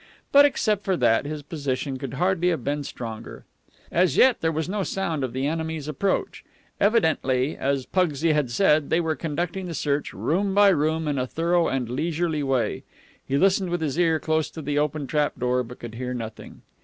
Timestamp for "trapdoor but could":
15.05-15.93